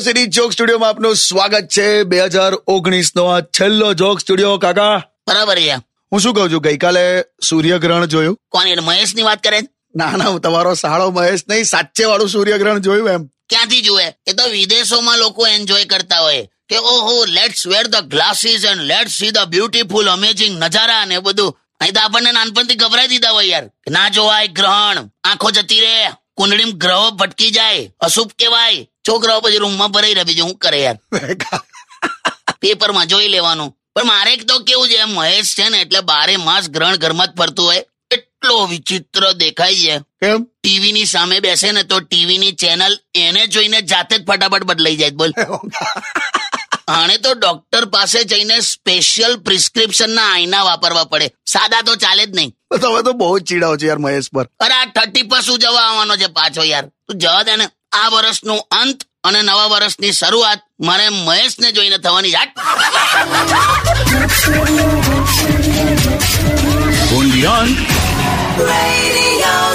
[0.00, 2.02] City joke સ્ટુડિયોમાં આપનું સ્વાગત છે.
[2.02, 4.58] બે હજાર ઓગણીસ નો આ છેલ્લો જોક સ્ટુડિયો.
[4.58, 5.74] કાકા બરાબર છે.
[6.12, 6.62] હું શું કહું છું?
[6.62, 8.38] ગઈકાલે સૂર્યગ્રહણ જોયું.
[8.50, 9.60] કોણ મહેશની વાત કરે
[9.96, 13.26] ના ના હું તમારો સાળો મહેશ નહીં સાચે વાળું સૂર્યગ્રહણ જોયું એમ.
[13.26, 14.04] ક્યાંથી જુએ?
[14.26, 16.48] એ તો વિદેશોમાં લોકો એન્જોય કરતા હોય.
[16.68, 21.58] કે ઓહો let's wear the glasses and let's see the beautiful amazing નજારા ને બધું.
[21.80, 23.70] અહીં તો આપણને નાનપણથી ગભરાઈ દીધા હોય યાર.
[23.90, 25.10] ના જોવાય ગ્રહણ.
[25.24, 26.21] આંખો જતી રહે.
[26.42, 30.98] કુંડળીમાં ગ્રહો ભટકી જાય અશુભ કેવાય છોકરાઓ પછી રૂમમાં ભરાઈ રહે બીજું હું કરે યાર?
[32.60, 33.76] પેપરમાં જોઈ લેવાનું.
[33.94, 37.66] પણ મારે તો કેવું છે મહેશ છે ને એટલે બારે માસ ગ્રહણ ઘરમાં જ ફરતું
[37.66, 37.84] હોય.
[38.10, 39.98] એટલો વિચિત્ર દેખાય છે.
[39.98, 40.44] કેમ?
[40.44, 44.96] ટીવી ની સામે બેસે ને તો ટીવી ની ચેનલ એને જોઈને જાતે જ ફટાફટ બદલાઈ
[44.96, 45.32] જાય બોલ.
[46.88, 51.30] આને તો ડોક્ટર પાસે જઈને સ્પેશિયલ પ્રિસ્ક્રિપ્શન ના આઈના વાપરવા પડે.
[51.46, 52.54] સાદા તો ચાલે જ નહીં.
[52.78, 54.46] તમે તો બહુ જ ચીડાવ છો યાર મહેશ પર.
[54.60, 56.84] અરે આ થર્ટી પર શું જવા આવવાનો છે પાછો યાર?
[56.86, 57.68] તું જવા દે ને.
[57.92, 62.48] આ વર્ષનો અંત અને નવા વર્ષની શરૂઆત મારે મહેશને જોઈને થવાની યાદ.
[68.58, 69.71] Radio.